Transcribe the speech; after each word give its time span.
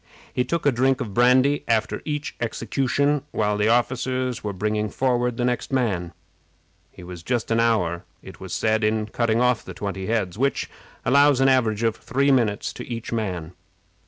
He 0.33 0.43
took 0.43 0.65
a 0.65 0.71
drink 0.71 0.99
of 0.99 1.13
brandy 1.13 1.63
after 1.67 2.01
each 2.05 2.35
execution 2.41 3.21
while 3.29 3.55
the 3.55 3.67
officers 3.67 4.43
were 4.43 4.51
bringing 4.51 4.89
forward 4.89 5.37
the 5.37 5.45
next 5.45 5.71
man. 5.71 6.11
He 6.89 7.03
was 7.03 7.21
just 7.21 7.51
an 7.51 7.59
hour, 7.59 8.03
it 8.23 8.39
was 8.39 8.51
said, 8.51 8.83
in 8.83 9.05
cutting 9.05 9.41
off 9.41 9.63
the 9.63 9.75
twenty 9.75 10.07
heads, 10.07 10.39
which 10.39 10.67
allows 11.05 11.39
of 11.39 11.45
an 11.45 11.53
average 11.53 11.83
of 11.83 11.95
three 11.97 12.31
minutes 12.31 12.73
to 12.73 12.87
each 12.89 13.11
man. 13.11 13.53